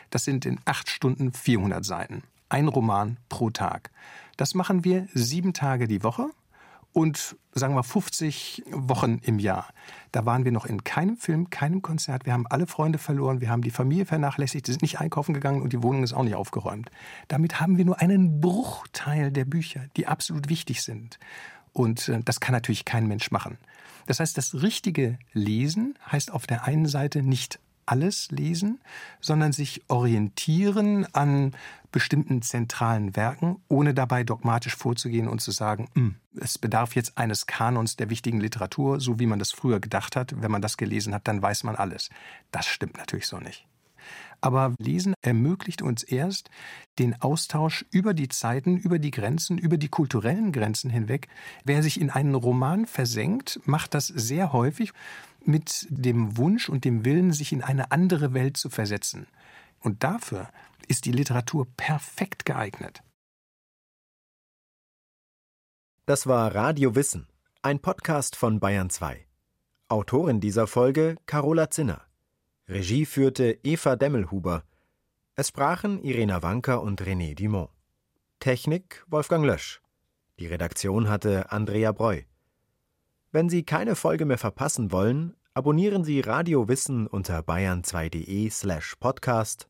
Das 0.10 0.26
sind 0.26 0.46
in 0.46 0.60
acht 0.66 0.90
Stunden 0.90 1.32
400 1.32 1.86
Seiten. 1.86 2.24
Ein 2.50 2.68
Roman 2.68 3.18
pro 3.30 3.50
Tag. 3.50 3.92
Das 4.36 4.56
machen 4.56 4.84
wir 4.84 5.08
sieben 5.14 5.54
Tage 5.54 5.88
die 5.88 6.04
Woche 6.04 6.30
und 6.94 7.36
sagen 7.54 7.76
wir 7.76 7.84
50 7.84 8.64
Wochen 8.72 9.20
im 9.24 9.40
Jahr. 9.40 9.68
Da 10.12 10.26
waren 10.26 10.46
wir 10.46 10.52
noch 10.52 10.66
in 10.66 10.84
keinem 10.84 11.18
Film, 11.18 11.50
keinem 11.50 11.82
Konzert. 11.82 12.26
Wir 12.26 12.34
haben 12.34 12.48
alle 12.48 12.68
Freunde 12.68 13.00
verloren, 13.00 13.42
wir 13.42 13.50
haben 13.50 13.62
die 13.64 13.72
Familie 13.72 14.06
vernachlässigt, 14.06 14.68
sind 14.68 14.82
nicht 14.82 15.00
einkaufen 15.00 15.34
gegangen 15.34 15.62
und 15.62 15.74
die 15.74 15.84
Wohnung 15.84 16.04
ist 16.04 16.14
auch 16.14 16.24
nicht 16.24 16.36
aufgeräumt. 16.36 16.90
Damit 17.28 17.60
haben 17.60 17.78
wir 17.78 17.86
nur 17.86 18.00
einen 18.00 18.40
Bruchteil 18.40 19.32
der 19.32 19.46
Bücher, 19.46 19.88
die 19.98 20.08
absolut 20.08 20.50
wichtig 20.50 20.84
sind. 20.84 21.20
Und 21.74 22.08
äh, 22.10 22.22
das 22.24 22.40
kann 22.40 22.54
natürlich 22.54 22.86
kein 22.86 23.08
Mensch 23.08 23.32
machen. 23.32 23.58
Das 24.06 24.20
heißt, 24.20 24.38
das 24.38 24.62
richtige 24.62 25.18
Lesen 25.34 25.98
heißt 26.12 26.32
auf 26.32 26.46
der 26.46 26.66
einen 26.66 26.86
Seite 26.86 27.24
nicht 27.24 27.60
alles 27.86 28.32
lesen, 28.32 28.80
sondern 29.20 29.52
sich 29.52 29.82
orientieren 29.90 31.06
an 31.14 31.52
bestimmten 31.94 32.42
zentralen 32.42 33.16
Werken, 33.16 33.62
ohne 33.70 33.94
dabei 33.94 34.26
dogmatisch 34.26 34.76
vorzugehen 34.76 35.30
und 35.30 35.40
zu 35.40 35.52
sagen, 35.52 35.88
hm, 35.94 36.16
es 36.36 36.58
bedarf 36.58 36.96
jetzt 36.96 37.18
eines 37.18 37.46
Kanons 37.46 37.96
der 37.96 38.10
wichtigen 38.10 38.42
Literatur, 38.42 39.00
so 39.00 39.20
wie 39.20 39.28
man 39.28 39.40
das 39.40 39.52
früher 39.52 39.80
gedacht 39.80 40.18
hat. 40.18 40.42
Wenn 40.42 40.52
man 40.52 40.62
das 40.62 40.76
gelesen 40.76 41.14
hat, 41.14 41.28
dann 41.30 41.42
weiß 41.42 41.64
man 41.64 41.78
alles. 41.78 42.10
Das 42.52 42.66
stimmt 42.66 42.98
natürlich 42.98 43.28
so 43.28 43.38
nicht. 43.38 43.66
Aber 44.42 44.76
Lesen 44.78 45.14
ermöglicht 45.22 45.82
uns 45.82 46.04
erst 46.04 46.50
den 47.00 47.22
Austausch 47.22 47.86
über 47.92 48.14
die 48.14 48.28
Zeiten, 48.28 48.76
über 48.76 49.00
die 49.00 49.12
Grenzen, 49.12 49.58
über 49.58 49.78
die 49.78 49.88
kulturellen 49.88 50.52
Grenzen 50.52 50.90
hinweg. 50.90 51.30
Wer 51.64 51.82
sich 51.82 52.02
in 52.02 52.10
einen 52.10 52.36
Roman 52.36 52.86
versenkt, 52.86 53.62
macht 53.64 53.94
das 53.94 54.08
sehr 54.08 54.52
häufig 54.52 54.92
mit 55.46 55.88
dem 55.90 56.36
Wunsch 56.38 56.68
und 56.68 56.84
dem 56.84 57.06
Willen, 57.06 57.32
sich 57.32 57.54
in 57.54 57.62
eine 57.62 57.92
andere 57.92 58.34
Welt 58.34 58.58
zu 58.58 58.70
versetzen. 58.70 59.28
Und 59.80 60.04
dafür 60.04 60.50
ist 60.88 61.06
die 61.06 61.12
Literatur 61.12 61.68
perfekt 61.78 62.46
geeignet. 62.46 63.04
Das 66.06 66.28
war 66.28 66.54
Radio 66.54 66.96
Wissen, 66.96 67.28
ein 67.62 67.80
Podcast 67.80 68.36
von 68.36 68.60
Bayern 68.60 68.90
2. 68.90 69.26
Autorin 69.88 70.42
dieser 70.42 70.68
Folge 70.68 71.16
Carola 71.26 71.70
Zinner. 71.70 72.02
Regie 72.68 73.06
führte 73.06 73.60
Eva 73.64 73.96
Demmelhuber. 73.96 74.64
Es 75.36 75.50
sprachen 75.50 76.02
Irena 76.04 76.42
Wanker 76.42 76.82
und 76.82 77.02
René 77.02 77.36
Dumont. 77.36 77.70
Technik 78.40 79.06
Wolfgang 79.08 79.46
Lösch. 79.46 79.82
Die 80.40 80.48
Redaktion 80.48 81.10
hatte 81.10 81.52
Andrea 81.52 81.92
Breu. 81.92 82.24
Wenn 83.32 83.50
Sie 83.50 83.64
keine 83.64 83.96
Folge 83.96 84.26
mehr 84.26 84.38
verpassen 84.38 84.92
wollen, 84.92 85.36
abonnieren 85.54 86.04
Sie 86.04 86.20
Radio 86.20 86.68
Wissen 86.68 87.08
unter 87.08 87.40
bayern2.de 87.40 88.50
slash 88.50 88.96
podcast 89.00 89.70